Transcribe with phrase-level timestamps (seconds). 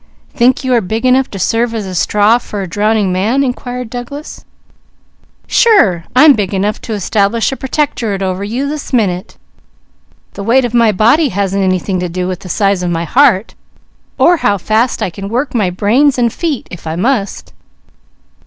[0.33, 3.49] "Think you are big enough to serve as a straw for a drowning man, Mickey?"
[3.49, 4.45] inquired Douglas.
[5.45, 6.05] "Sure!
[6.15, 9.37] I'm big enough to establish a Pertectorate over you, this minute.
[10.33, 13.53] The weight of my body hasn't anything to do with the size of my heart,
[14.17, 17.53] or how fast I can work my brains and feet, if I must."